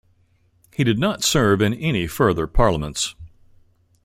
He 0.73 0.83
did 0.83 0.97
not 0.97 1.23
serve 1.23 1.61
in 1.61 1.75
any 1.75 2.07
further 2.07 2.47
Parliaments. 2.47 3.13